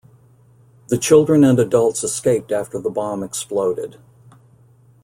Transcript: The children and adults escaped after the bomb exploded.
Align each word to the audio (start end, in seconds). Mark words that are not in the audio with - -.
The 0.87 0.97
children 0.97 1.43
and 1.43 1.59
adults 1.59 2.03
escaped 2.03 2.51
after 2.51 2.79
the 2.79 2.89
bomb 2.89 3.21
exploded. 3.21 3.97